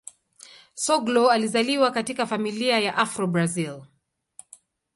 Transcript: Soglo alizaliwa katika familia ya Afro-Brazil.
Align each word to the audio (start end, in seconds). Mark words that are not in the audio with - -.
Soglo 0.73 1.29
alizaliwa 1.31 1.91
katika 1.91 2.25
familia 2.27 2.79
ya 2.79 2.97
Afro-Brazil. 2.97 3.83